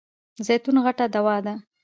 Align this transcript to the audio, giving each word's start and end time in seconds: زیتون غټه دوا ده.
زیتون 0.47 0.75
غټه 0.85 1.05
دوا 1.15 1.37
ده. 1.45 1.53